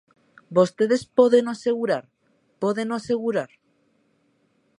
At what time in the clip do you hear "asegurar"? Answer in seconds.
1.53-2.03, 2.95-3.51